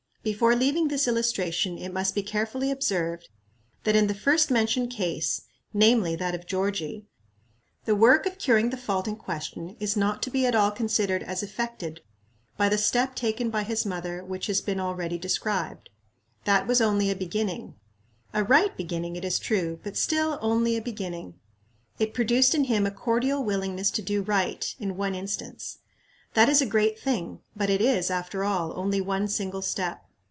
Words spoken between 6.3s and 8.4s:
of Georgie the work of